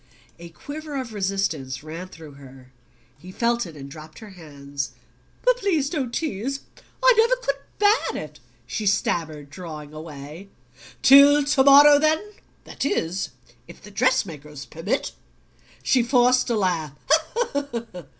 [0.39, 2.71] A quiver of resistance ran through her:
[3.19, 4.93] he felt it and dropped her hands.
[5.45, 6.61] "Please don't tease.
[7.03, 10.49] I never could bear it," she stammered, drawing away.
[11.03, 12.31] "Till to morrow, then;
[12.63, 13.29] that is,
[13.67, 15.11] if the dress makers permit."
[15.83, 16.93] She forced a laugh.